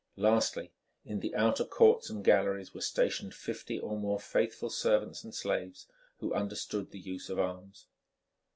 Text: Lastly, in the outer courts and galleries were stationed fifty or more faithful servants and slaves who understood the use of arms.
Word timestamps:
Lastly, 0.15 0.71
in 1.05 1.19
the 1.19 1.35
outer 1.35 1.63
courts 1.63 2.09
and 2.09 2.25
galleries 2.25 2.73
were 2.73 2.81
stationed 2.81 3.35
fifty 3.35 3.77
or 3.77 3.99
more 3.99 4.19
faithful 4.19 4.71
servants 4.71 5.23
and 5.23 5.35
slaves 5.35 5.85
who 6.17 6.33
understood 6.33 6.89
the 6.89 6.97
use 6.97 7.29
of 7.29 7.37
arms. 7.37 7.85